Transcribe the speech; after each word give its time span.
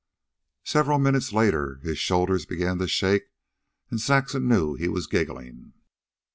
Several 0.63 0.97
minutes 0.97 1.31
later 1.31 1.79
his 1.83 1.99
shoulders 1.99 2.47
began 2.47 2.79
to 2.79 2.87
shake, 2.87 3.25
and 3.91 4.01
Saxon 4.01 4.47
knew 4.47 4.73
he 4.73 4.87
was 4.87 5.05
giggling. 5.05 5.73